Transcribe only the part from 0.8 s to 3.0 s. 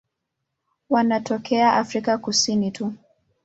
Wanatokea Afrika Kusini tu.